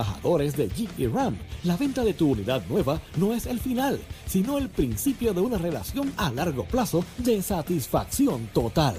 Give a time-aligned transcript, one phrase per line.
[0.00, 4.00] Trabajadores de Jeep y Ram, la venta de tu unidad nueva no es el final,
[4.28, 8.94] sino el principio de una relación a largo plazo de satisfacción total.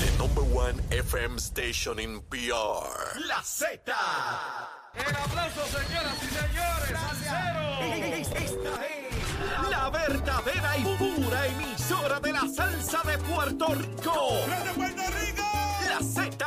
[0.00, 3.18] The number one FM station in PR.
[3.26, 3.80] La Z.
[4.92, 8.28] El aplauso, señoras y señores.
[8.28, 14.12] Esta es la verdadera y pura emisora de la salsa de Puerto Rico.
[14.66, 15.42] ¡De Puerto Rico!
[15.88, 16.46] La Z.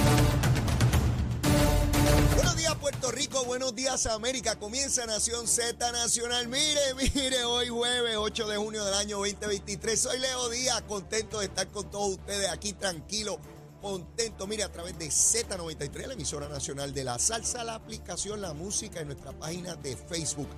[2.03, 4.57] Buenos días Puerto Rico, buenos días América.
[4.57, 6.47] Comienza Nación Z Nacional.
[6.47, 9.99] Mire, mire, hoy jueves 8 de junio del año 2023.
[9.99, 13.39] Soy Leo Díaz, contento de estar con todos ustedes aquí tranquilo,
[13.81, 14.47] contento.
[14.47, 19.01] Mire, a través de Z93, la emisora nacional de la salsa, la aplicación, la música
[19.01, 20.49] en nuestra página de Facebook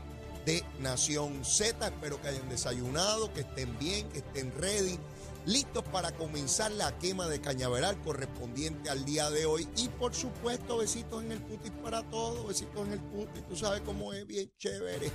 [0.45, 1.85] de Nación Z.
[1.85, 4.97] Espero que hayan desayunado, que estén bien, que estén ready
[5.45, 9.67] listos para comenzar la quema de cañaveral correspondiente al día de hoy.
[9.77, 13.81] Y por supuesto, besitos en el putis para todos, besitos en el putis, tú sabes
[13.81, 15.11] cómo es bien chévere.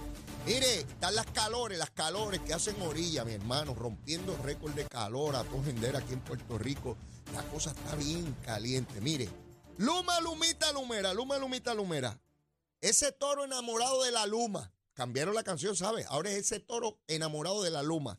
[0.47, 5.37] Mire, están las calores, las calores que hacen orilla, mi hermano, rompiendo récord de calor
[5.37, 6.97] a todo gender aquí en Puerto Rico.
[7.35, 9.01] La cosa está bien caliente.
[9.01, 9.29] Mire,
[9.77, 12.21] Luma, Lumita, Lumera, Luma, Lumita, Lumera.
[12.81, 14.73] Ese toro enamorado de la Luma.
[14.95, 16.07] Cambiaron la canción, ¿sabes?
[16.09, 18.19] Ahora es ese toro enamorado de la Luma.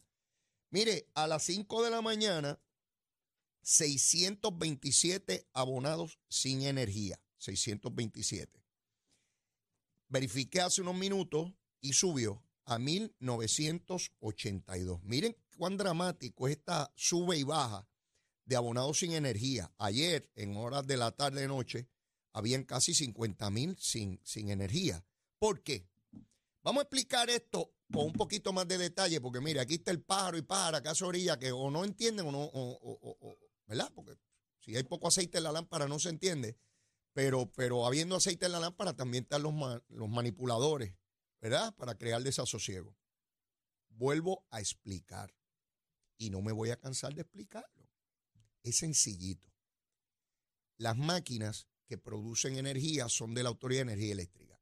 [0.72, 2.60] Mire, a las 5 de la mañana,
[3.62, 7.22] 627 abonados sin energía.
[7.38, 8.64] 627.
[10.08, 15.02] Verifiqué hace unos minutos y subió a 1982.
[15.04, 17.88] Miren cuán dramático es esta sube y baja
[18.46, 19.74] de abonados sin energía.
[19.78, 21.88] Ayer, en horas de la tarde noche,
[22.34, 25.04] habían casi 50 mil sin, sin energía.
[25.38, 25.88] ¿Por qué?
[26.64, 30.02] Vamos a explicar esto con un poquito más de detalle, porque mire, aquí está el
[30.02, 33.92] pájaro y pájaro, acá orilla, que o no entienden o no, o, o, o, ¿verdad?
[33.94, 34.16] Porque
[34.60, 36.58] si hay poco aceite en la lámpara no se entiende,
[37.14, 39.54] pero, pero habiendo aceite en la lámpara también están los,
[39.88, 40.96] los manipuladores,
[41.42, 41.74] ¿verdad?
[41.76, 42.96] Para crear desasosiego.
[43.90, 45.36] Vuelvo a explicar,
[46.18, 47.90] y no me voy a cansar de explicarlo.
[48.64, 49.52] Es sencillito.
[50.78, 54.62] Las máquinas que producen energía son de la Autoridad de Energía Eléctrica.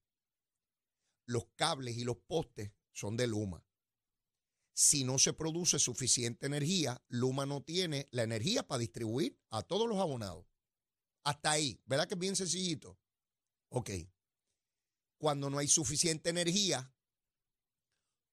[1.25, 3.63] Los cables y los postes son de Luma.
[4.73, 9.87] Si no se produce suficiente energía, Luma no tiene la energía para distribuir a todos
[9.87, 10.47] los abonados.
[11.23, 12.99] Hasta ahí, ¿verdad que es bien sencillito?
[13.69, 13.91] Ok.
[15.19, 16.91] Cuando no hay suficiente energía,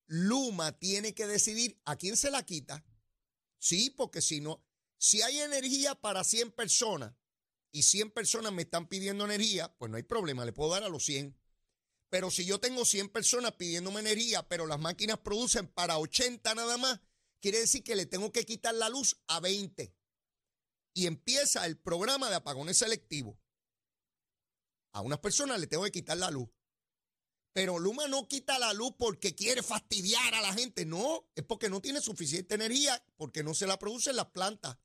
[0.07, 2.87] Luma tiene que decidir a quién se la quita.
[3.59, 4.65] Sí, porque si no,
[4.97, 7.15] si hay energía para 100 personas
[7.71, 10.89] y 100 personas me están pidiendo energía, pues no hay problema, le puedo dar a
[10.89, 11.37] los 100.
[12.15, 16.79] Pero si yo tengo 100 personas pidiéndome energía, pero las máquinas producen para 80 nada
[16.79, 17.01] más,
[17.41, 19.93] quiere decir que le tengo que quitar la luz a 20.
[20.95, 23.37] Y empieza el programa de apagones selectivos.
[24.93, 26.49] A unas personas le tengo que quitar la luz.
[27.53, 30.85] Pero Luma no quita la luz porque quiere fastidiar a la gente.
[30.85, 34.79] No, es porque no tiene suficiente energía, porque no se la producen las plantas.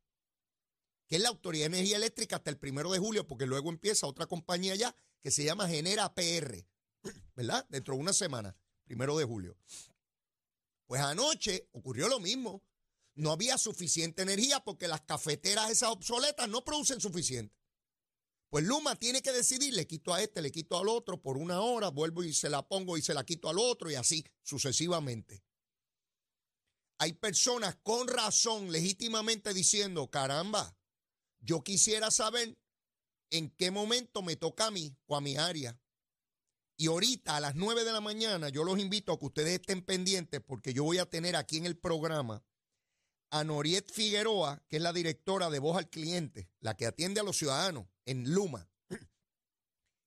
[1.05, 4.07] Que es la Autoridad de Energía Eléctrica hasta el primero de julio, porque luego empieza
[4.07, 6.65] otra compañía ya que se llama Genera PR.
[7.39, 7.65] ¿Verdad?
[7.69, 9.55] Dentro de una semana, primero de julio.
[10.87, 12.65] Pues anoche ocurrió lo mismo.
[13.15, 17.55] No había suficiente energía porque las cafeteras esas obsoletas no producen suficiente.
[18.49, 21.61] Pues Luma tiene que decidir, le quito a este, le quito al otro por una
[21.61, 25.41] hora, vuelvo y se la pongo y se la quito al otro y así sucesivamente.
[26.97, 30.77] Hay personas con razón, legítimamente diciendo, caramba,
[31.39, 32.57] yo quisiera saber
[33.29, 35.79] en qué momento me toca a mí o a mi área.
[36.81, 39.81] Y ahorita a las 9 de la mañana yo los invito a que ustedes estén
[39.81, 42.41] pendientes porque yo voy a tener aquí en el programa
[43.31, 47.23] a Noriet Figueroa, que es la directora de Voz al Cliente, la que atiende a
[47.23, 48.69] los ciudadanos en Luma.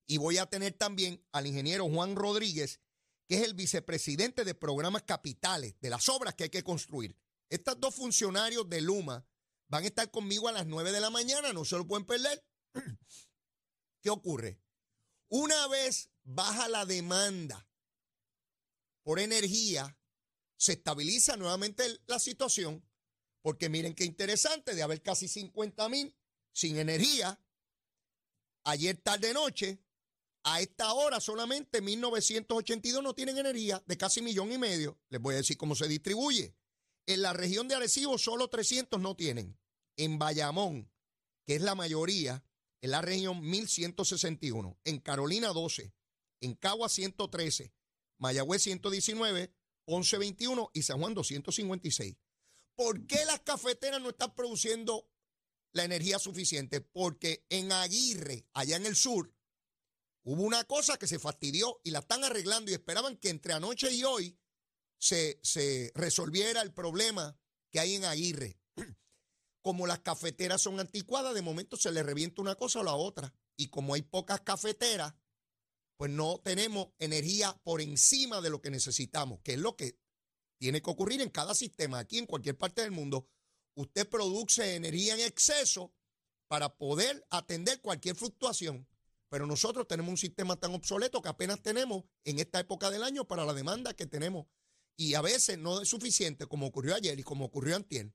[0.06, 2.80] Y voy a tener también al ingeniero Juan Rodríguez,
[3.28, 7.14] que es el vicepresidente de programas capitales, de las obras que hay que construir.
[7.50, 9.26] Estos dos funcionarios de Luma
[9.68, 12.42] van a estar conmigo a las 9 de la mañana, no se lo pueden perder.
[14.00, 14.58] ¿Qué ocurre?
[15.28, 17.68] Una vez baja la demanda
[19.02, 19.98] por energía,
[20.56, 22.88] se estabiliza nuevamente la situación,
[23.42, 26.16] porque miren qué interesante, de haber casi 50 mil
[26.52, 27.40] sin energía,
[28.64, 29.82] ayer tarde noche,
[30.44, 34.98] A esta hora solamente 1982 no tienen energía, de casi millón y medio.
[35.08, 36.56] Les voy a decir cómo se distribuye.
[37.06, 39.56] En la región de Arecibo solo 300 no tienen.
[39.96, 40.90] En Bayamón,
[41.46, 42.44] que es la mayoría,
[42.80, 44.80] en la región 1161.
[44.84, 45.92] En Carolina 12.
[46.42, 47.72] En Cagua 113.
[48.18, 49.54] Mayagüez 119.
[49.84, 52.16] Ponce 21 y San Juan 256.
[52.74, 55.08] ¿Por qué las cafeteras no están produciendo
[55.72, 56.80] la energía suficiente?
[56.80, 59.34] Porque en Aguirre, allá en el sur,
[60.24, 63.92] hubo una cosa que se fastidió y la están arreglando y esperaban que entre anoche
[63.92, 64.38] y hoy
[64.98, 67.36] se, se resolviera el problema
[67.70, 68.60] que hay en Aguirre.
[69.62, 73.32] Como las cafeteras son anticuadas, de momento se le revienta una cosa o la otra.
[73.56, 75.14] Y como hay pocas cafeteras,
[76.02, 80.00] pues no tenemos energía por encima de lo que necesitamos, que es lo que
[80.58, 83.28] tiene que ocurrir en cada sistema, aquí en cualquier parte del mundo.
[83.76, 85.94] Usted produce energía en exceso
[86.48, 88.88] para poder atender cualquier fluctuación.
[89.28, 93.28] Pero nosotros tenemos un sistema tan obsoleto que apenas tenemos en esta época del año
[93.28, 94.46] para la demanda que tenemos.
[94.96, 98.12] Y a veces no es suficiente, como ocurrió ayer y como ocurrió antier,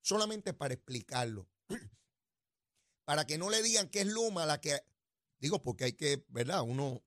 [0.00, 1.50] solamente para explicarlo.
[3.04, 4.80] Para que no le digan que es Luma la que...
[5.38, 6.62] Digo, porque hay que, ¿verdad?
[6.62, 7.02] Uno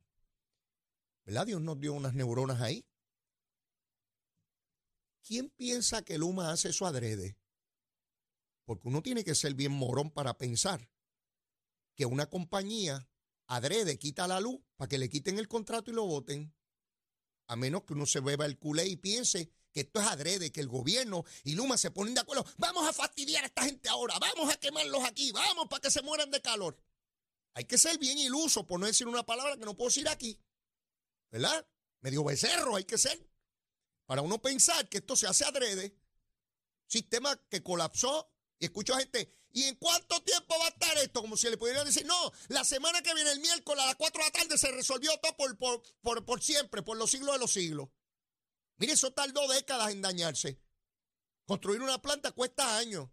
[1.26, 1.46] ¿Verdad?
[1.48, 2.86] Dios nos dio unas neuronas ahí.
[5.26, 7.38] ¿Quién piensa que Luma hace eso adrede?
[8.66, 10.90] Porque uno tiene que ser bien morón para pensar
[11.96, 13.08] que una compañía
[13.48, 16.54] adrede quita la luz para que le quiten el contrato y lo voten.
[17.48, 20.62] A menos que uno se beba el culé y piense que esto es adrede, que
[20.62, 22.46] el gobierno y Luma se ponen de acuerdo.
[22.58, 26.02] Vamos a fastidiar a esta gente ahora, vamos a quemarlos aquí, vamos para que se
[26.02, 26.78] mueran de calor.
[27.56, 30.40] Hay que ser bien iluso, por no decir una palabra que no puedo decir aquí.
[31.34, 31.68] ¿Verdad?
[32.02, 33.28] Medio becerro hay que ser.
[34.06, 35.98] Para uno pensar que esto se hace adrede.
[36.86, 38.30] Sistema que colapsó.
[38.60, 41.22] Y escucho a gente, ¿y en cuánto tiempo va a estar esto?
[41.22, 44.20] Como si le pudieran decir, no, la semana que viene, el miércoles a las 4
[44.20, 47.40] de la tarde, se resolvió todo por, por, por, por siempre, por los siglos de
[47.40, 47.90] los siglos.
[48.78, 50.62] Mire, eso tardó décadas en dañarse.
[51.46, 53.10] Construir una planta cuesta años.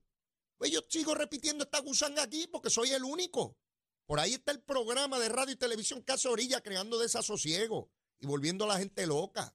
[0.58, 3.56] Pues yo sigo repitiendo esta gusanga aquí porque soy el único.
[4.05, 7.90] Por ahí está el programa de radio y televisión hace orilla creando desasosiego
[8.20, 9.55] y volviendo a la gente loca.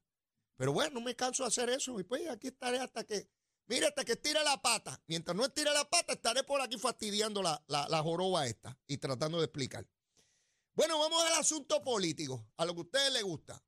[0.58, 2.00] Pero bueno, no me canso de hacer eso.
[2.00, 3.30] Y pues aquí estaré hasta que,
[3.68, 5.02] mire, hasta que estire la pata.
[5.08, 9.38] Mientras no estire la pata, estaré por aquí fastidiando la, la, joroba esta y tratando
[9.40, 9.88] de explicar.
[10.74, 13.64] Bueno, vamos al asunto político, a lo que a ustedes les gusta.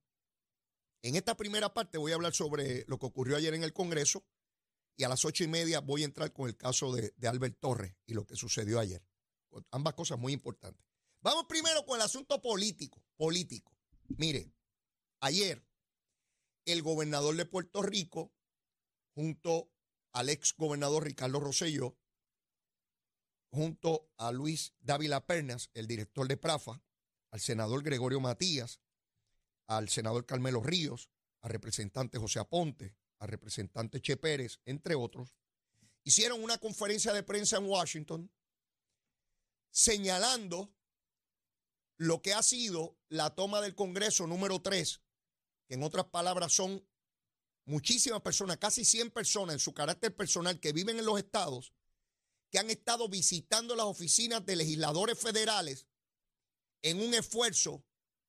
[1.02, 4.26] En esta primera parte voy a hablar sobre lo que ocurrió ayer en el Congreso
[4.98, 7.60] y a las ocho y media voy a entrar con el caso de, de Albert
[7.60, 9.06] Torres y lo que sucedió ayer.
[9.72, 10.86] Ambas cosas muy importantes.
[11.22, 13.04] Vamos primero con el asunto político.
[13.16, 13.72] Político.
[14.18, 14.52] Mire,
[15.20, 15.66] Ayer,
[16.66, 18.34] el gobernador de Puerto Rico,
[19.16, 19.72] junto
[20.14, 21.98] al ex gobernador Ricardo Rosselló,
[23.52, 26.84] junto a Luis Dávila Pernas, el director de Prafa,
[27.32, 28.80] al senador Gregorio Matías,
[29.68, 31.10] al senador Carmelo Ríos,
[31.42, 35.36] al representante José Aponte, al representante Che Pérez, entre otros,
[36.04, 38.32] hicieron una conferencia de prensa en Washington
[39.72, 40.74] señalando
[41.98, 45.02] lo que ha sido la toma del Congreso número 3
[45.68, 46.86] que en otras palabras son
[47.66, 51.74] muchísimas personas, casi 100 personas en su carácter personal que viven en los estados,
[52.50, 55.86] que han estado visitando las oficinas de legisladores federales
[56.82, 57.84] en un esfuerzo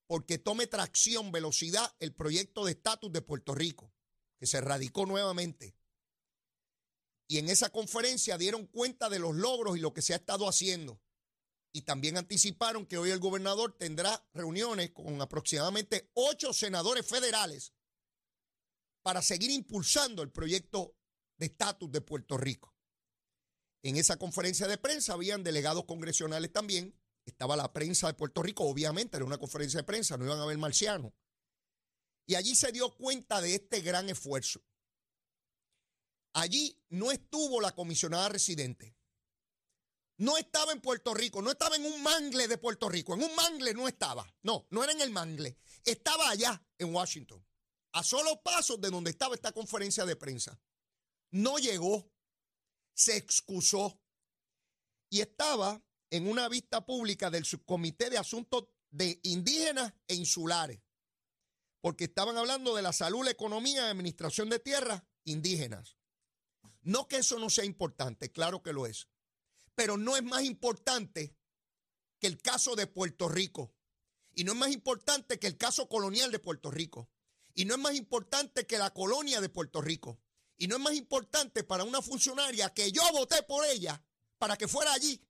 [0.07, 3.93] porque tome tracción, velocidad el proyecto de estatus de Puerto Rico,
[4.37, 5.75] que se radicó nuevamente.
[7.27, 10.49] Y en esa conferencia dieron cuenta de los logros y lo que se ha estado
[10.49, 10.99] haciendo.
[11.71, 17.73] Y también anticiparon que hoy el gobernador tendrá reuniones con aproximadamente ocho senadores federales
[19.03, 20.95] para seguir impulsando el proyecto
[21.37, 22.75] de estatus de Puerto Rico.
[23.81, 26.99] En esa conferencia de prensa habían delegados congresionales también.
[27.25, 30.43] Estaba la prensa de Puerto Rico, obviamente era una conferencia de prensa, no iban a
[30.43, 31.13] haber marcianos.
[32.25, 34.61] Y allí se dio cuenta de este gran esfuerzo.
[36.33, 38.98] Allí no estuvo la comisionada residente
[40.19, 43.33] no estaba en Puerto Rico, no estaba en un mangle de Puerto Rico, en un
[43.35, 47.45] mangle no estaba, no, no era en el mangle, estaba allá en Washington,
[47.93, 50.59] a solo pasos de donde estaba esta conferencia de prensa.
[51.31, 52.11] No llegó,
[52.93, 54.01] se excusó
[55.09, 60.81] y estaba en una vista pública del subcomité de asuntos de indígenas e insulares,
[61.79, 65.95] porque estaban hablando de la salud, la economía y administración de tierras indígenas.
[66.81, 69.07] No que eso no sea importante, claro que lo es
[69.79, 71.37] pero no es más importante
[72.19, 73.73] que el caso de Puerto Rico.
[74.35, 77.09] Y no es más importante que el caso colonial de Puerto Rico.
[77.53, 80.19] Y no es más importante que la colonia de Puerto Rico.
[80.57, 84.03] Y no es más importante para una funcionaria que yo voté por ella
[84.37, 85.25] para que fuera allí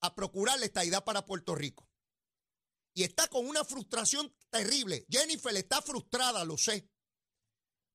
[0.00, 1.86] a procurar la estadidad para Puerto Rico.
[2.94, 5.04] Y está con una frustración terrible.
[5.10, 6.88] Jennifer está frustrada, lo sé.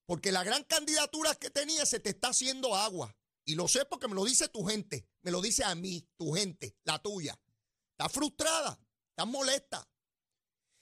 [0.05, 3.18] Porque la gran candidatura que tenía se te está haciendo agua.
[3.49, 5.07] Y lo sé porque me lo dice tu gente.
[5.23, 7.35] Me lo dice a mí, tu gente, la tuya.
[7.93, 8.79] Está frustrada,
[9.09, 9.89] está molesta.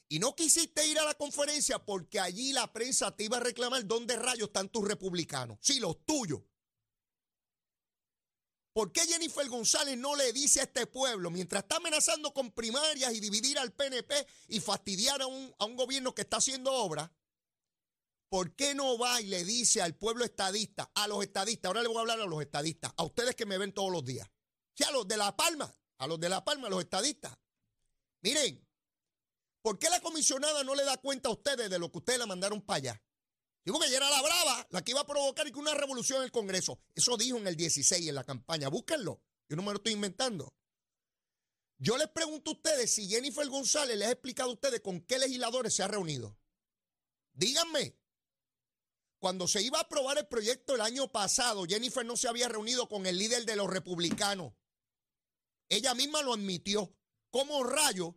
[0.10, 3.88] Y no quisiste ir a la conferencia porque allí la prensa te iba a reclamar
[3.88, 5.58] dónde rayos están tus republicanos.
[5.62, 6.42] Sí, los tuyos.
[8.74, 13.14] ¿Por qué Jennifer González no le dice a este pueblo, mientras está amenazando con primarias
[13.14, 17.10] y dividir al PNP y fastidiar a un, a un gobierno que está haciendo obra,
[18.30, 21.88] ¿por qué no va y le dice al pueblo estadista, a los estadistas, ahora le
[21.88, 24.30] voy a hablar a los estadistas, a ustedes que me ven todos los días,
[24.76, 27.38] sí, a los de La Palma, a los de La Palma, a los estadistas,
[28.22, 28.66] miren,
[29.62, 32.26] ¿por qué la comisionada no le da cuenta a ustedes de lo que ustedes la
[32.26, 33.04] mandaron para allá?
[33.68, 36.24] Digo que era la brava, la que iba a provocar y que una revolución en
[36.24, 36.80] el Congreso.
[36.96, 38.70] Eso dijo en el 16 en la campaña.
[38.70, 39.22] Búsquenlo.
[39.50, 40.54] Yo no me lo estoy inventando.
[41.78, 45.20] Yo les pregunto a ustedes si Jennifer González les ha explicado a ustedes con qué
[45.20, 46.40] legisladores se ha reunido.
[47.34, 47.98] Díganme.
[49.20, 52.88] Cuando se iba a aprobar el proyecto el año pasado, Jennifer no se había reunido
[52.88, 54.54] con el líder de los republicanos.
[55.70, 56.94] Ella misma lo admitió.
[57.30, 58.16] ¿Cómo rayo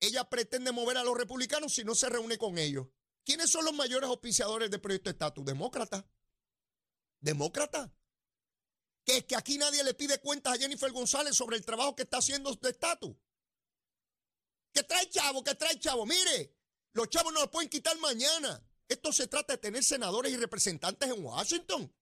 [0.00, 2.86] ella pretende mover a los republicanos si no se reúne con ellos?
[3.24, 5.44] ¿Quiénes son los mayores auspiciadores del proyecto de estatus?
[5.44, 6.06] Demócrata.
[7.20, 7.92] Demócrata.
[9.04, 12.02] Que es que aquí nadie le pide cuentas a Jennifer González sobre el trabajo que
[12.02, 13.16] está haciendo de estatus.
[14.72, 16.06] Que trae chavo, que trae chavo.
[16.06, 16.56] Mire,
[16.92, 18.64] los chavos no los pueden quitar mañana.
[18.88, 21.94] Esto se trata de tener senadores y representantes en Washington.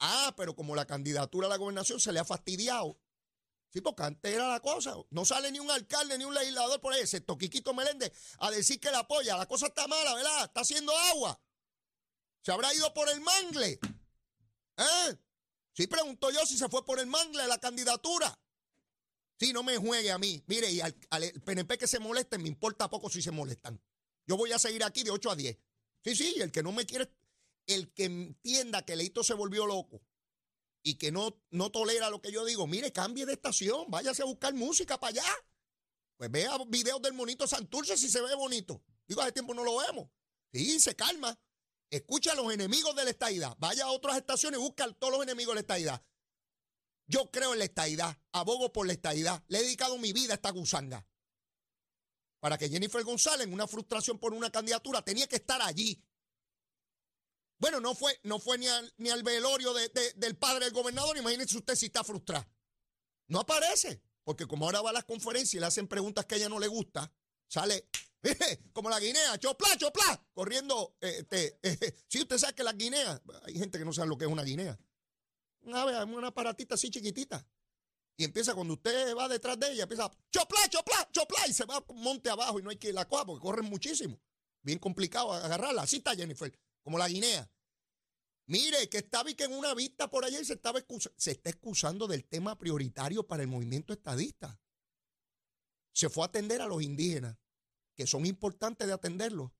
[0.00, 2.98] Ah, pero como la candidatura a la gobernación se le ha fastidiado.
[3.70, 4.94] Sí, porque antes era la cosa.
[5.10, 8.78] No sale ni un alcalde ni un legislador por ahí, excepto Quiquito Meléndez, a decir
[8.78, 9.36] que la apoya.
[9.36, 10.44] La cosa está mala, ¿verdad?
[10.44, 11.40] Está haciendo agua.
[12.42, 13.80] Se habrá ido por el mangle.
[14.76, 15.16] ¿Eh?
[15.72, 18.38] Sí, pregunto yo si se fue por el mangle la candidatura.
[19.40, 20.42] Sí, no me juegue a mí.
[20.46, 20.94] Mire, y al,
[21.44, 23.80] PNP que se moleste, me importa poco si se molestan.
[24.26, 25.58] Yo voy a seguir aquí de 8 a 10.
[26.04, 27.10] Sí, sí, el que no me quiere,
[27.66, 30.02] el que entienda que Leito se volvió loco
[30.82, 34.26] y que no, no tolera lo que yo digo, mire, cambie de estación, váyase a
[34.26, 35.34] buscar música para allá.
[36.16, 38.82] Pues vea videos del monito Santurce si se ve bonito.
[39.06, 40.08] Digo, hace tiempo no lo vemos.
[40.52, 41.38] Sí, se calma.
[41.90, 43.56] Escucha a los enemigos de la estaidad.
[43.58, 46.04] Vaya a otras estaciones y busca a todos los enemigos de la estaidad.
[47.06, 49.42] Yo creo en la estaidad, abogo por la estaidad.
[49.48, 51.06] Le he dedicado mi vida a esta gusanga.
[52.44, 55.98] Para que Jennifer González, en una frustración por una candidatura, tenía que estar allí.
[57.56, 61.16] Bueno, no fue, no fue ni, al, velorio del padre del gobernador.
[61.16, 62.44] Imagínese usted si está frustrado.
[63.28, 64.02] No aparece.
[64.24, 66.58] Porque como ahora va a las conferencias y le hacen preguntas que a ella no
[66.58, 67.10] le gusta,
[67.48, 67.88] sale
[68.74, 70.98] como la guinea, chopla, chopla, corriendo.
[71.00, 71.58] Este,
[72.08, 74.42] sí, usted sabe que las guineas, hay gente que no sabe lo que es una
[74.42, 74.78] guinea.
[75.62, 77.42] Una, una aparatita así chiquitita.
[78.16, 81.84] Y empieza, cuando usted va detrás de ella, empieza, chopla, chopla, chopla, y se va
[81.94, 84.20] monte abajo y no hay que la coja porque corren muchísimo.
[84.62, 85.82] Bien complicado agarrarla.
[85.82, 86.52] Así está Jennifer,
[86.82, 87.50] como la guinea.
[88.46, 90.80] Mire, que estaba y que en una vista por y se, estaba
[91.16, 94.60] se está excusando del tema prioritario para el movimiento estadista.
[95.92, 97.36] Se fue a atender a los indígenas,
[97.94, 99.52] que son importantes de atenderlos.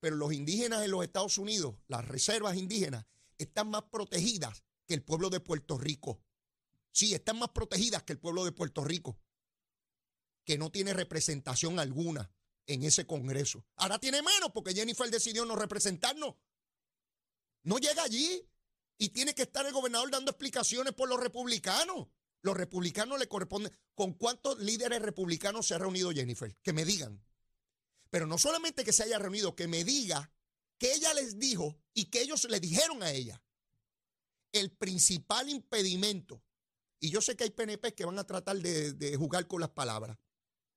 [0.00, 3.06] Pero los indígenas en los Estados Unidos, las reservas indígenas,
[3.38, 6.20] están más protegidas que el pueblo de Puerto Rico.
[6.92, 9.18] Sí, están más protegidas que el pueblo de Puerto Rico,
[10.44, 12.30] que no tiene representación alguna
[12.66, 13.64] en ese Congreso.
[13.76, 16.36] Ahora tiene menos porque Jennifer decidió no representarnos.
[17.64, 18.48] No llega allí
[18.98, 22.08] y tiene que estar el gobernador dando explicaciones por los republicanos.
[22.42, 23.72] Los republicanos le corresponden.
[23.94, 26.56] ¿Con cuántos líderes republicanos se ha reunido Jennifer?
[26.62, 27.24] Que me digan.
[28.10, 30.32] Pero no solamente que se haya reunido, que me diga
[30.78, 33.42] que ella les dijo y que ellos le dijeron a ella.
[34.50, 36.42] El principal impedimento,
[37.02, 40.16] y yo sé que hay PNP que van a tratar de, jugar con las palabras,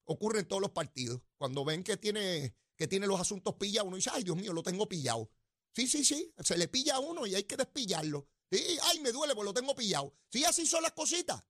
[0.05, 1.22] ocurre en todos los partidos.
[1.38, 4.63] Cuando ven que tiene, que tiene los asuntos pillados, uno dice, ay Dios mío, lo
[4.63, 5.29] tengo pillado.
[5.72, 6.34] Sí, sí, sí.
[6.39, 8.27] Se le pilla a uno y hay que despillarlo.
[8.51, 10.15] Sí, ay, me duele porque lo tengo pillado.
[10.32, 11.44] Sí, así son las cositas.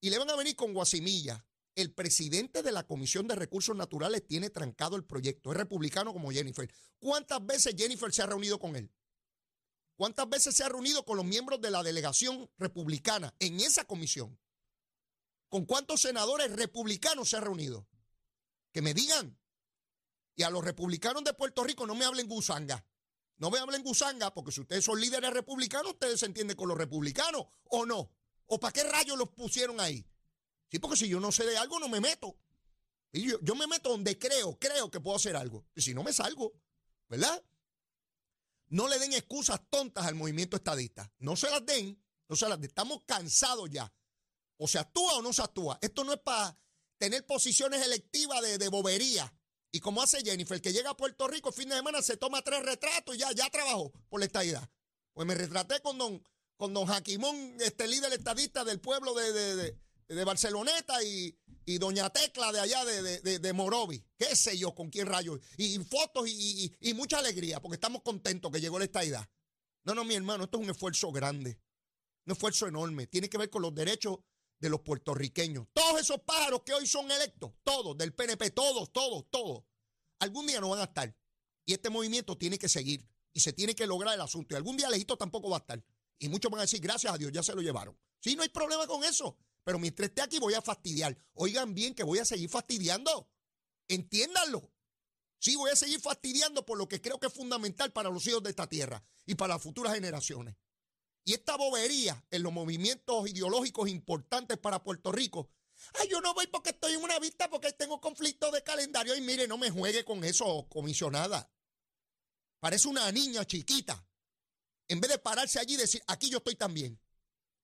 [0.00, 1.46] Y le van a venir con guasimilla.
[1.76, 5.52] El presidente de la Comisión de Recursos Naturales tiene trancado el proyecto.
[5.52, 6.68] Es republicano como Jennifer.
[6.98, 8.90] ¿Cuántas veces Jennifer se ha reunido con él?
[10.02, 14.36] ¿Cuántas veces se ha reunido con los miembros de la delegación republicana en esa comisión?
[15.48, 17.86] ¿Con cuántos senadores republicanos se ha reunido?
[18.72, 19.38] Que me digan.
[20.34, 22.84] Y a los republicanos de Puerto Rico no me hablen gusanga.
[23.36, 26.76] No me hablen gusanga, porque si ustedes son líderes republicanos, ustedes se entienden con los
[26.76, 28.10] republicanos, ¿o no?
[28.46, 30.04] ¿O para qué rayos los pusieron ahí?
[30.68, 32.36] Sí, porque si yo no sé de algo, no me meto.
[33.12, 35.64] Y yo, yo me meto donde creo, creo que puedo hacer algo.
[35.76, 36.54] Y si no me salgo,
[37.08, 37.40] ¿verdad?
[38.72, 41.12] No le den excusas tontas al movimiento estadista.
[41.18, 42.70] No se las den, no se las den.
[42.70, 43.92] Estamos cansados ya.
[44.56, 45.78] O se actúa o no se actúa.
[45.82, 46.58] Esto no es para
[46.96, 49.30] tener posiciones electivas de, de bobería.
[49.70, 52.40] Y como hace Jennifer, que llega a Puerto Rico el fin de semana, se toma
[52.40, 54.66] tres retratos y ya, ya trabajó por la estadidad.
[55.12, 56.26] Pues me retraté con don,
[56.56, 62.10] con don Jaquimón, este líder estadista del pueblo de, de, de, Barceloneta y, y, doña
[62.10, 64.04] Tecla de allá de, de, de, Morovi.
[64.16, 65.40] Qué sé yo, con quién rayos.
[65.56, 69.28] Y, fotos y, y, mucha alegría, porque estamos contentos que llegó la estadidad.
[69.84, 71.60] No, no, mi hermano, esto es un esfuerzo grande.
[72.26, 73.06] Un esfuerzo enorme.
[73.06, 74.18] Tiene que ver con los derechos
[74.58, 75.66] de los puertorriqueños.
[75.72, 79.64] Todos esos pájaros que hoy son electos, todos, del PNP, todos, todos, todos,
[80.20, 81.14] algún día no van a estar.
[81.66, 84.54] Y este movimiento tiene que seguir y se tiene que lograr el asunto.
[84.54, 85.84] Y algún día Lejito tampoco va a estar.
[86.18, 87.98] Y muchos van a decir, gracias a Dios, ya se lo llevaron.
[88.20, 89.36] Sí, no hay problema con eso.
[89.64, 91.16] Pero mientras esté aquí voy a fastidiar.
[91.34, 93.30] Oigan bien que voy a seguir fastidiando.
[93.88, 94.72] Entiéndanlo.
[95.38, 98.42] Sí, voy a seguir fastidiando por lo que creo que es fundamental para los hijos
[98.42, 100.56] de esta tierra y para las futuras generaciones.
[101.24, 105.50] Y esta bobería en los movimientos ideológicos importantes para Puerto Rico.
[105.94, 109.16] Ay, yo no voy porque estoy en una vista, porque tengo conflicto de calendario.
[109.16, 111.50] Y mire, no me juegue con eso, comisionada.
[112.60, 114.04] Parece una niña chiquita.
[114.88, 117.00] En vez de pararse allí y decir, aquí yo estoy también.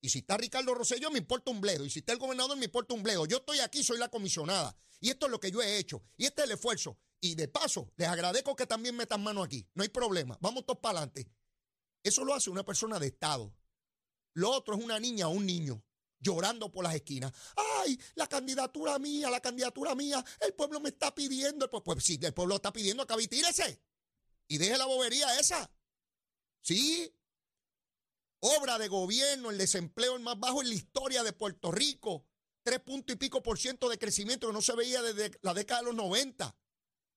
[0.01, 1.85] Y si está Ricardo Rosselló, me importa un bledo.
[1.85, 3.27] Y si está el gobernador, me importa un bledo.
[3.27, 4.77] Yo estoy aquí, soy la comisionada.
[5.01, 6.03] Y esto es lo que yo he hecho.
[6.17, 6.99] Y este es el esfuerzo.
[7.21, 9.69] Y de paso, les agradezco que también metan mano aquí.
[9.75, 10.39] No hay problema.
[10.41, 11.29] Vamos todos para adelante.
[12.03, 13.53] Eso lo hace una persona de Estado.
[14.35, 15.83] Lo otro es una niña o un niño
[16.21, 17.33] llorando por las esquinas.
[17.57, 20.25] ¡Ay, la candidatura mía, la candidatura mía!
[20.41, 21.69] El pueblo me está pidiendo.
[21.69, 23.83] Pues, pues sí, el pueblo está pidiendo, acá tírese.
[24.47, 25.71] Y deje la bobería esa.
[26.63, 27.13] Sí.
[28.41, 32.25] Obra de gobierno, el desempleo el más bajo en la historia de Puerto Rico.
[32.63, 35.81] Tres puntos y pico por ciento de crecimiento que no se veía desde la década
[35.81, 36.57] de los 90.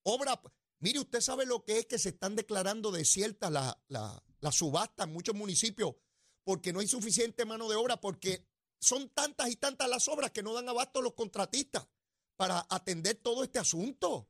[0.04, 0.42] Obra.
[0.80, 5.04] Mire, usted sabe lo que es que se están declarando desiertas la, la, la subasta
[5.04, 5.96] en muchos municipios
[6.44, 8.48] porque no hay suficiente mano de obra, porque
[8.80, 11.88] son tantas y tantas las obras que no dan abasto a los contratistas
[12.36, 14.28] para atender todo este asunto.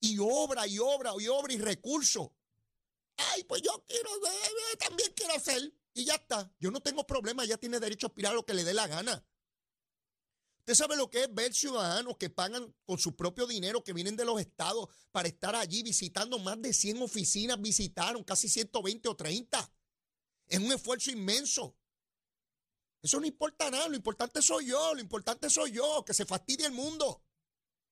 [0.00, 2.30] Y obra y obra y obra y recursos.
[3.48, 4.10] Pues yo quiero,
[4.78, 5.72] también quiero hacer.
[5.94, 6.50] Y ya está.
[6.58, 8.86] Yo no tengo problema, ya tiene derecho a aspirar a lo que le dé la
[8.86, 9.24] gana.
[10.60, 14.16] Usted sabe lo que es ver ciudadanos que pagan con su propio dinero, que vienen
[14.16, 19.16] de los estados para estar allí visitando más de 100 oficinas, visitaron casi 120 o
[19.16, 19.72] 30.
[20.46, 21.76] Es un esfuerzo inmenso.
[23.02, 26.66] Eso no importa nada, lo importante soy yo, lo importante soy yo, que se fastidie
[26.66, 27.24] el mundo.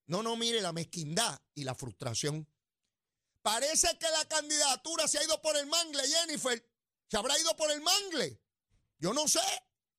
[0.06, 2.48] No, no, mire la mezquindad y la frustración.
[3.42, 6.64] Parece que la candidatura se ha ido por el mangle, Jennifer.
[7.08, 8.40] ¿Se habrá ido por el mangle?
[8.98, 9.40] Yo no sé,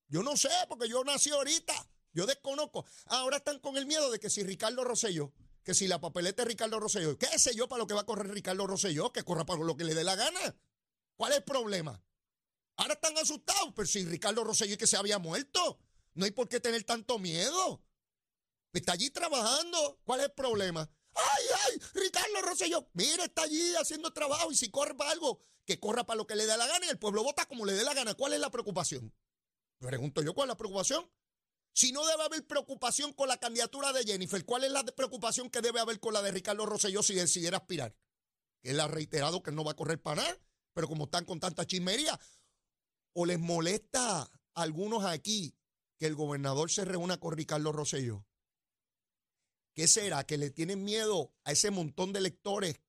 [0.07, 1.73] yo no sé, porque yo nací ahorita.
[2.13, 2.85] Yo desconozco.
[3.05, 6.47] Ahora están con el miedo de que si Ricardo Rosselló, que si la papeleta es
[6.47, 9.11] Ricardo Rosselló, ¿qué sé yo para lo que va a correr Ricardo Rosselló?
[9.11, 10.55] Que corra para lo que le dé la gana.
[11.15, 12.03] ¿Cuál es el problema?
[12.77, 15.79] Ahora están asustados, pero si Ricardo Rosselló que se había muerto,
[16.13, 17.83] no hay por qué tener tanto miedo.
[18.73, 19.99] Está allí trabajando.
[20.03, 20.89] ¿Cuál es el problema?
[21.13, 21.81] ¡Ay, ay!
[21.93, 26.17] Ricardo Rosselló, mire, está allí haciendo trabajo y si corre para algo, que corra para
[26.17, 28.13] lo que le dé la gana y el pueblo vota como le dé la gana.
[28.13, 29.13] ¿Cuál es la preocupación?
[29.79, 31.09] Pregunto yo, ¿cuál es la preocupación?
[31.73, 35.61] Si no debe haber preocupación con la candidatura de Jennifer, ¿cuál es la preocupación que
[35.61, 37.95] debe haber con la de Ricardo Rosselló si decidiera aspirar?
[38.63, 40.37] Él ha reiterado que no va a correr para nada,
[40.73, 42.19] pero como están con tanta chismería,
[43.13, 45.55] o les molesta a algunos aquí
[45.97, 48.25] que el gobernador se reúna con Ricardo Rosselló.
[49.73, 50.25] ¿Qué será?
[50.25, 52.81] ¿Que le tienen miedo a ese montón de electores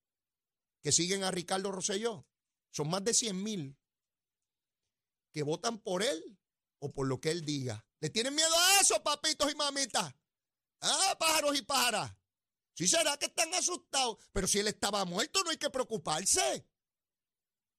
[0.82, 2.26] que siguen a Ricardo Rosselló?
[2.70, 3.78] Son más de 100 mil
[5.32, 6.38] que votan por él
[6.78, 7.86] o por lo que él diga.
[8.00, 10.14] ¿Le tienen miedo a eso, papitos y mamitas?
[10.80, 12.12] Ah, pájaros y pájaras.
[12.74, 16.66] Sí será que están asustados, pero si él estaba muerto no hay que preocuparse.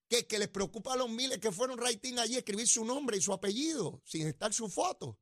[0.08, 0.26] ¿Qué?
[0.26, 3.32] Que les preocupa a los miles que fueron rating allí escribir su nombre y su
[3.32, 5.18] apellido sin estar su foto.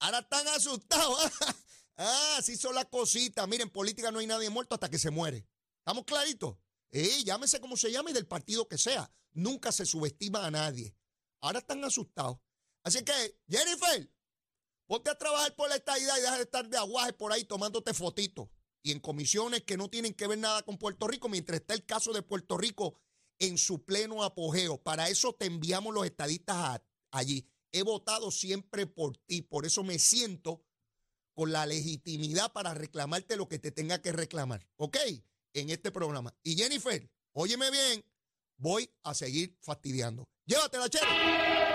[0.00, 1.18] Ahora están asustados.
[1.96, 3.46] ah, así son las cositas.
[3.46, 5.46] Miren, en política no hay nadie muerto hasta que se muere.
[5.78, 6.56] ¿Estamos claritos?
[6.90, 9.12] Eh, llámese como se llame y del partido que sea.
[9.32, 10.96] Nunca se subestima a nadie.
[11.40, 12.38] Ahora están asustados.
[12.84, 13.12] Así que,
[13.48, 14.10] Jennifer,
[14.86, 17.94] ponte a trabajar por la estadidad y deja de estar de aguaje por ahí tomándote
[17.94, 18.48] fotitos.
[18.82, 21.84] Y en comisiones que no tienen que ver nada con Puerto Rico, mientras está el
[21.84, 23.00] caso de Puerto Rico
[23.38, 24.82] en su pleno apogeo.
[24.82, 26.80] Para eso te enviamos los estadistas
[27.10, 27.48] allí.
[27.72, 30.62] He votado siempre por ti, por eso me siento
[31.34, 34.96] con la legitimidad para reclamarte lo que te tenga que reclamar, ¿ok?
[35.52, 36.34] En este programa.
[36.42, 38.04] Y Jennifer, óyeme bien,
[38.56, 40.24] voy a seguir fastidiando.
[40.46, 41.73] Llévatela, chero.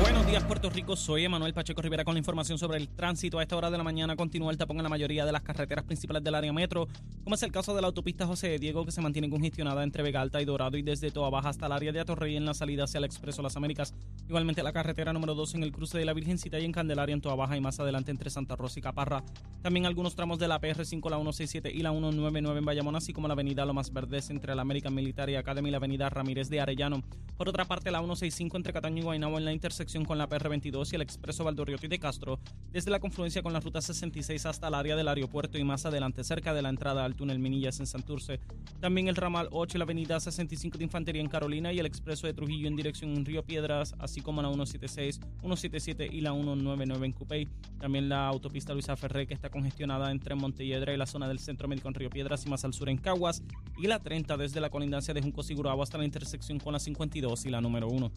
[0.00, 0.96] Buenos días, Puerto Rico.
[0.96, 3.38] Soy Emanuel Pacheco Rivera con la información sobre el tránsito.
[3.38, 5.84] A esta hora de la mañana continúa el tapón en la mayoría de las carreteras
[5.84, 6.88] principales del área metro,
[7.22, 10.20] como es el caso de la autopista José Diego, que se mantiene congestionada entre Vega
[10.20, 12.84] Alta y Dorado y desde Toa Baja hasta el área de Atorrey en la salida
[12.84, 13.94] hacia el Expreso Las Américas.
[14.28, 17.20] Igualmente la carretera número 2 en el cruce de la Virgencita y en Candelaria en
[17.20, 19.22] Toa Baja y más adelante entre Santa Rosa y Caparra.
[19.62, 23.28] También algunos tramos de la PR5, la 167 y la 199 en Bayamón, así como
[23.28, 27.02] la avenida Lomas Verdes entre la American Military Academy y la avenida Ramírez de Arellano.
[27.36, 30.92] Por otra parte, la 165 entre Cataño y Guaynabo en la intersección con la PR22
[30.92, 34.74] y el expreso Valdoriotti de Castro, desde la confluencia con la ruta 66 hasta el
[34.74, 38.40] área del aeropuerto y más adelante cerca de la entrada al túnel Minillas en Santurce.
[38.80, 42.26] También el ramal 8 y la avenida 65 de Infantería en Carolina y el expreso
[42.26, 47.12] de Trujillo en dirección Río Piedras, así como la 176, 177 y la 199 en
[47.12, 47.48] Cupey.
[47.78, 51.68] También la autopista Luisa Ferré que está congestionada entre Montelledra y la zona del Centro
[51.68, 53.42] Médico en Río Piedras y más al sur en Caguas.
[53.76, 57.44] Y la 30 desde la colindancia de Junco Sigurabo hasta la intersección con la 52
[57.44, 58.10] y la número 1.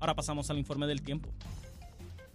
[0.00, 1.28] Ahora pasamos al informe del tiempo.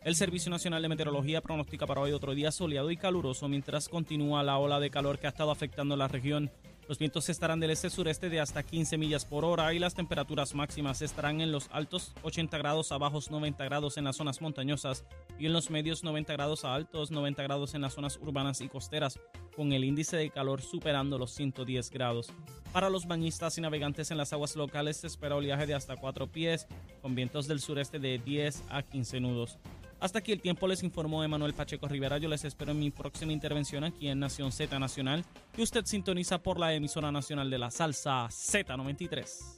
[0.03, 4.43] El Servicio Nacional de Meteorología pronostica para hoy otro día soleado y caluroso mientras continúa
[4.43, 6.51] la ola de calor que ha estado afectando la región.
[6.87, 11.01] Los vientos estarán del este-sureste de hasta 15 millas por hora y las temperaturas máximas
[11.01, 15.03] estarán en los altos 80 grados a bajos 90 grados en las zonas montañosas
[15.39, 18.67] y en los medios 90 grados a altos 90 grados en las zonas urbanas y
[18.67, 19.19] costeras,
[19.55, 22.31] con el índice de calor superando los 110 grados.
[22.71, 26.27] Para los bañistas y navegantes en las aguas locales se espera oleaje de hasta 4
[26.27, 26.67] pies,
[27.01, 29.57] con vientos del sureste de 10 a 15 nudos.
[29.99, 32.17] Hasta aquí el tiempo les informó Emanuel Pacheco Rivera.
[32.17, 36.39] Yo les espero en mi próxima intervención aquí en Nación Z Nacional, que usted sintoniza
[36.39, 39.55] por la emisora nacional de la salsa Z93.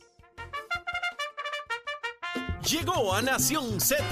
[2.69, 4.05] Llegó a Nación Z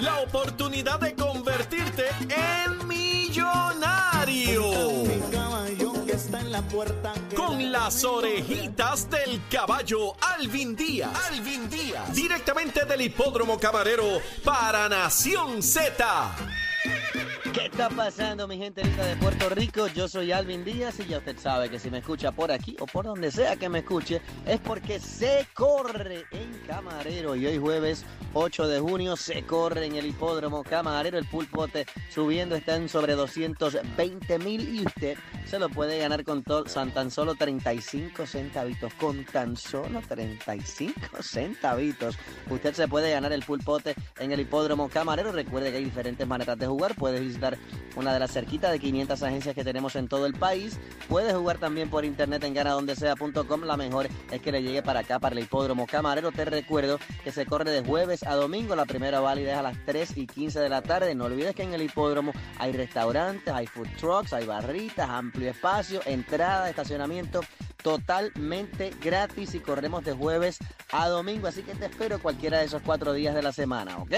[0.00, 4.64] la oportunidad de convertirte en millonario.
[7.36, 11.10] Con las orejitas del caballo Alvin Díaz.
[11.28, 12.14] Alvin Díaz.
[12.14, 16.36] Directamente del hipódromo camarero para Nación Z.
[17.52, 19.88] ¿Qué está pasando, mi gente linda de Puerto Rico?
[19.88, 22.86] Yo soy Alvin Díaz y ya usted sabe que si me escucha por aquí o
[22.86, 27.34] por donde sea que me escuche, es porque se corre en Camarero.
[27.34, 31.18] Y hoy jueves 8 de junio se corre en el hipódromo Camarero.
[31.18, 36.44] El pulpote subiendo está en sobre 220 mil y usted se lo puede ganar con
[36.44, 38.94] tan solo 35 centavitos.
[38.94, 42.16] Con tan solo 35 centavitos.
[42.48, 45.32] Usted se puede ganar el pulpote en el hipódromo Camarero.
[45.32, 46.94] Recuerde que hay diferentes maneras de jugar.
[46.94, 47.39] Puedes
[47.96, 50.78] una de las cerquitas de 500 agencias que tenemos en todo el país.
[51.08, 53.62] Puedes jugar también por internet en ganadondesea.com.
[53.62, 56.32] La mejor es que le llegue para acá, para el hipódromo camarero.
[56.32, 58.76] Te recuerdo que se corre de jueves a domingo.
[58.76, 61.14] La primera válida es a las 3 y 15 de la tarde.
[61.14, 66.00] No olvides que en el hipódromo hay restaurantes, hay food trucks, hay barritas, amplio espacio,
[66.06, 67.40] entrada, estacionamiento
[67.82, 70.58] totalmente gratis y corremos de jueves
[70.92, 71.46] a domingo.
[71.46, 74.12] Así que te espero cualquiera de esos cuatro días de la semana, ¿ok?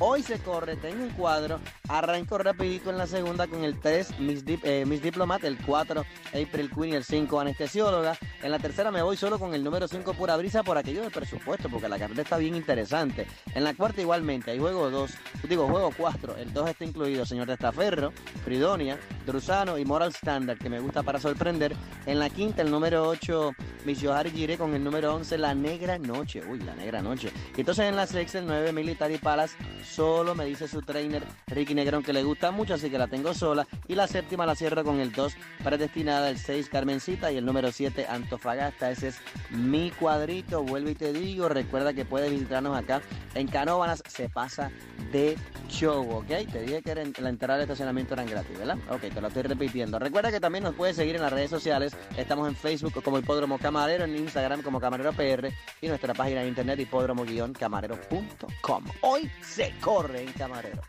[0.00, 4.42] Hoy se corre, tengo un cuadro, arranco rapidito en la segunda con el 3 Miss,
[4.46, 8.18] eh, Diplomat, el 4 April Queen y el 5 Anestesióloga.
[8.42, 11.12] En la tercera me voy solo con el número 5 Pura Brisa por aquello del
[11.12, 13.28] presupuesto, porque la carrera está bien interesante.
[13.54, 15.12] En la cuarta igualmente, hay juego 2,
[15.48, 18.12] digo juego 4, el 2 está incluido Señor de Estaferro,
[18.44, 21.76] Fridonia, Drusano y Moral Standard, que me gusta para sorprender.
[22.06, 23.52] En la quinta el número 8
[23.92, 27.30] Yohari Gire con el número 11 La Negra Noche, uy, La Negra Noche.
[27.56, 31.74] Y entonces en la sexta el 9 Military Palace solo me dice su trainer Ricky
[31.74, 33.66] Negrón que le gusta mucho, así que la tengo sola.
[33.88, 37.70] Y la séptima la cierro con el 2 predestinada, el 6 Carmencita y el número
[37.70, 38.90] 7 Antofagasta.
[38.90, 39.18] Ese es
[39.50, 40.62] mi cuadrito.
[40.62, 43.02] Vuelvo y te digo, recuerda que puedes visitarnos acá
[43.34, 44.02] en Canóbanas.
[44.08, 44.70] Se pasa
[45.12, 45.36] de
[45.68, 46.26] show, ¿ok?
[46.26, 48.78] Te dije que la entrada al estacionamiento eran gratis, ¿verdad?
[48.90, 49.98] Ok, te lo estoy repitiendo.
[49.98, 51.96] Recuerda que también nos puedes seguir en las redes sociales.
[52.16, 56.48] Estamos en Facebook como Hipódromo Camarero, en Instagram como Camarero PR y nuestra página de
[56.48, 58.84] internet hipódromo-camarero.com.
[59.02, 60.82] Hoy se corre camarero.